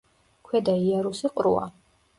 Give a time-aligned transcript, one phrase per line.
[0.47, 1.73] ქვედა იარუსი ყრუა.